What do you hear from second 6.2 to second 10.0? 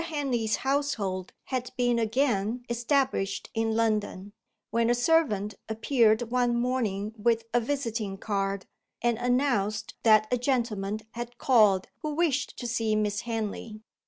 one morning with a visiting card, and announced